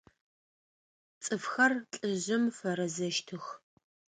Цӏыфхэр 1.23 1.71
лӏыжъым 1.89 2.43
фэрэзэщтых. 2.57 3.45